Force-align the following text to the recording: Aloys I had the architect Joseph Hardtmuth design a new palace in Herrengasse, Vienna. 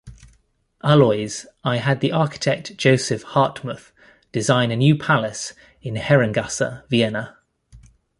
Aloys 0.83 1.45
I 1.63 1.77
had 1.77 1.99
the 1.99 2.11
architect 2.11 2.75
Joseph 2.75 3.21
Hardtmuth 3.23 3.91
design 4.31 4.71
a 4.71 4.75
new 4.75 4.97
palace 4.97 5.53
in 5.83 5.93
Herrengasse, 5.97 6.81
Vienna. 6.89 7.37